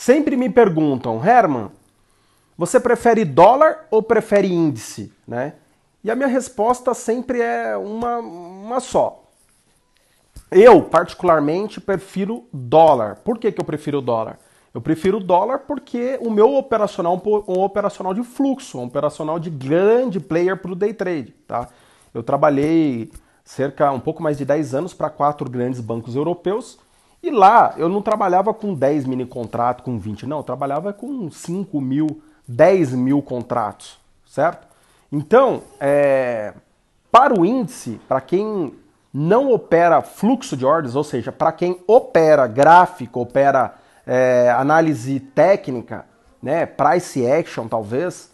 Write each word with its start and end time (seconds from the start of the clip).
Sempre 0.00 0.34
me 0.34 0.48
perguntam, 0.48 1.22
Herman, 1.22 1.70
você 2.56 2.80
prefere 2.80 3.22
dólar 3.22 3.86
ou 3.90 4.02
prefere 4.02 4.50
índice? 4.50 5.12
Né? 5.28 5.52
E 6.02 6.10
a 6.10 6.16
minha 6.16 6.26
resposta 6.26 6.94
sempre 6.94 7.42
é 7.42 7.76
uma, 7.76 8.16
uma 8.16 8.80
só. 8.80 9.22
Eu, 10.50 10.80
particularmente, 10.84 11.82
prefiro 11.82 12.46
dólar. 12.50 13.16
Por 13.16 13.36
que, 13.36 13.52
que 13.52 13.60
eu 13.60 13.64
prefiro 13.64 14.00
dólar? 14.00 14.38
Eu 14.72 14.80
prefiro 14.80 15.20
dólar 15.20 15.58
porque 15.68 16.18
o 16.22 16.30
meu 16.30 16.54
operacional 16.54 17.22
é 17.22 17.50
um 17.50 17.62
operacional 17.62 18.14
de 18.14 18.22
fluxo, 18.22 18.78
um 18.78 18.84
operacional 18.84 19.38
de 19.38 19.50
grande 19.50 20.18
player 20.18 20.56
para 20.56 20.72
o 20.72 20.74
day 20.74 20.94
trade. 20.94 21.34
Tá? 21.46 21.68
Eu 22.14 22.22
trabalhei 22.22 23.12
cerca 23.44 23.92
um 23.92 24.00
pouco 24.00 24.22
mais 24.22 24.38
de 24.38 24.46
10 24.46 24.74
anos 24.74 24.94
para 24.94 25.10
quatro 25.10 25.50
grandes 25.50 25.78
bancos 25.78 26.16
europeus 26.16 26.78
e 27.22 27.30
lá 27.30 27.74
eu 27.76 27.88
não 27.88 28.02
trabalhava 28.02 28.52
com 28.54 28.74
10 28.74 29.06
mini 29.06 29.26
contratos, 29.26 29.84
com 29.84 29.98
20, 29.98 30.26
não, 30.26 30.38
eu 30.38 30.42
trabalhava 30.42 30.92
com 30.92 31.30
5 31.30 31.80
mil, 31.80 32.22
10 32.46 32.94
mil 32.94 33.22
contratos, 33.22 33.98
certo? 34.26 34.66
Então, 35.12 35.62
é, 35.78 36.54
para 37.10 37.38
o 37.38 37.44
índice, 37.44 38.00
para 38.08 38.20
quem 38.20 38.74
não 39.12 39.52
opera 39.52 40.02
fluxo 40.02 40.56
de 40.56 40.64
ordens, 40.64 40.94
ou 40.94 41.02
seja, 41.02 41.32
para 41.32 41.50
quem 41.52 41.80
opera 41.86 42.46
gráfico, 42.46 43.20
opera 43.20 43.74
é, 44.06 44.50
análise 44.56 45.18
técnica, 45.20 46.06
né, 46.42 46.64
price 46.64 47.26
action 47.26 47.66
talvez, 47.66 48.30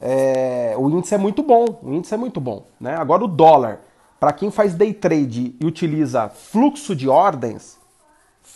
é, 0.00 0.74
o 0.78 0.88
índice 0.88 1.14
é 1.14 1.18
muito 1.18 1.42
bom. 1.42 1.78
O 1.82 1.92
índice 1.92 2.14
é 2.14 2.16
muito 2.16 2.40
bom. 2.40 2.64
Né? 2.80 2.94
Agora 2.96 3.24
o 3.24 3.28
dólar, 3.28 3.80
para 4.18 4.32
quem 4.32 4.50
faz 4.50 4.74
day 4.74 4.94
trade 4.94 5.54
e 5.60 5.66
utiliza 5.66 6.28
fluxo 6.28 6.96
de 6.96 7.08
ordens, 7.08 7.78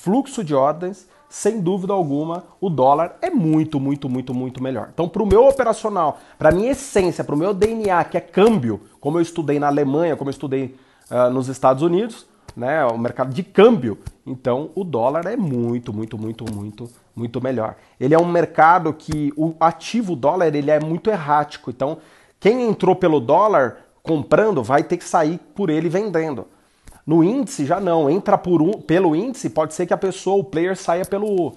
fluxo 0.03 0.45
de 0.45 0.55
ordens, 0.55 1.09
sem 1.29 1.61
dúvida 1.61 1.93
alguma, 1.93 2.45
o 2.61 2.71
dólar 2.71 3.17
é 3.21 3.31
muito, 3.31 3.81
muito, 3.81 4.09
muito, 4.09 4.33
muito 4.33 4.63
melhor. 4.63 4.91
Então, 4.93 5.09
para 5.09 5.23
o 5.23 5.27
meu 5.27 5.47
operacional, 5.47 6.19
para 6.39 6.51
a 6.51 6.53
minha 6.53 6.71
essência, 6.71 7.25
para 7.25 7.35
o 7.35 7.39
meu 7.39 7.53
DNA, 7.53 8.05
que 8.05 8.17
é 8.17 8.21
câmbio, 8.21 8.83
como 9.01 9.19
eu 9.19 9.23
estudei 9.23 9.59
na 9.59 9.67
Alemanha, 9.67 10.17
como 10.17 10.29
eu 10.29 10.33
estudei 10.33 10.77
uh, 11.11 11.31
nos 11.31 11.49
Estados 11.49 11.83
Unidos, 11.83 12.27
né, 12.57 12.85
o 12.87 12.97
mercado 12.97 13.35
de 13.35 13.43
câmbio, 13.43 13.99
então 14.25 14.71
o 14.75 14.85
dólar 14.85 15.27
é 15.27 15.37
muito, 15.37 15.93
muito, 15.93 16.17
muito, 16.17 16.45
muito, 16.53 16.89
muito 17.17 17.43
melhor. 17.43 17.77
Ele 17.99 18.15
é 18.15 18.19
um 18.19 18.31
mercado 18.31 18.93
que 18.93 19.33
o 19.37 19.55
ativo 19.59 20.15
dólar 20.15 20.55
ele 20.55 20.71
é 20.71 20.79
muito 20.79 21.11
errático. 21.11 21.71
Então, 21.71 21.99
quem 22.39 22.63
entrou 22.63 22.95
pelo 22.95 23.19
dólar 23.19 23.79
comprando 24.03 24.63
vai 24.63 24.85
ter 24.85 24.99
que 24.99 25.05
sair 25.05 25.39
por 25.55 25.69
ele 25.69 25.89
vendendo. 25.89 26.47
No 27.07 27.23
índice 27.23 27.67
já 27.67 27.81
não, 27.81 28.09
entra 28.09 28.39
por 28.39 28.63
um, 28.63 28.73
pelo 28.73 29.15
índice, 29.15 29.51
pode 29.51 29.75
ser 29.75 29.87
que 29.87 29.93
a 29.93 29.99
pessoa, 29.99 30.37
o 30.37 30.45
player, 30.45 30.77
saia 30.77 31.05
pelo 31.05 31.55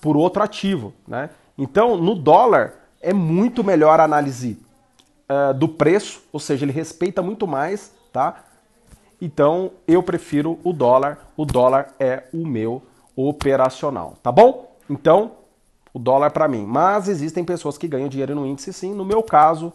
por 0.00 0.16
outro 0.16 0.42
ativo, 0.42 0.94
né? 1.06 1.28
Então, 1.58 1.96
no 1.96 2.14
dólar 2.14 2.74
é 3.02 3.12
muito 3.12 3.62
melhor 3.62 4.00
a 4.00 4.04
análise 4.04 4.58
uh, 5.28 5.52
do 5.52 5.68
preço, 5.68 6.22
ou 6.32 6.40
seja, 6.40 6.64
ele 6.64 6.72
respeita 6.72 7.20
muito 7.20 7.46
mais, 7.46 7.92
tá? 8.10 8.44
Então, 9.20 9.72
eu 9.86 10.02
prefiro 10.02 10.58
o 10.64 10.72
dólar. 10.72 11.18
O 11.36 11.44
dólar 11.44 11.94
é 12.00 12.24
o 12.32 12.46
meu 12.46 12.82
operacional, 13.14 14.14
tá 14.22 14.32
bom? 14.32 14.74
Então, 14.88 15.32
o 15.92 15.98
dólar 15.98 16.30
para 16.30 16.48
mim. 16.48 16.64
Mas 16.66 17.08
existem 17.08 17.44
pessoas 17.44 17.76
que 17.76 17.86
ganham 17.86 18.08
dinheiro 18.08 18.34
no 18.34 18.46
índice 18.46 18.72
sim. 18.72 18.94
No 18.94 19.04
meu 19.04 19.22
caso, 19.22 19.72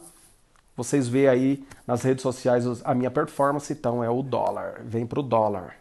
vocês 0.76 1.08
veem 1.08 1.28
aí 1.28 1.68
nas 1.88 2.02
redes 2.02 2.22
sociais 2.22 2.66
a 2.84 2.94
minha 2.94 3.12
performance, 3.12 3.72
então 3.72 4.04
é 4.04 4.10
o 4.10 4.22
dólar. 4.22 4.82
Vem 4.84 5.06
pro 5.06 5.24
dólar. 5.24 5.76